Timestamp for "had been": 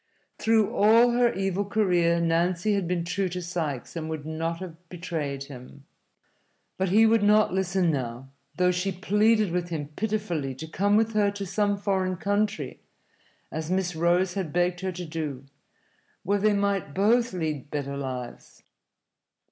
2.73-3.03